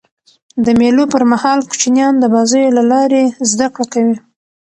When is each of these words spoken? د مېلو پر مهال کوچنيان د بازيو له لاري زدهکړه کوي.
د 0.65 0.67
مېلو 0.79 1.03
پر 1.13 1.23
مهال 1.31 1.59
کوچنيان 1.69 2.13
د 2.19 2.23
بازيو 2.33 2.75
له 2.77 2.83
لاري 2.91 3.23
زدهکړه 3.51 3.85
کوي. 3.93 4.17